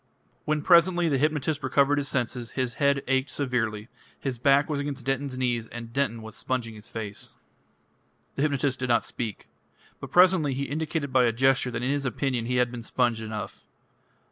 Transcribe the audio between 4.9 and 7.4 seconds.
Denton's knees and Denton was sponging his face.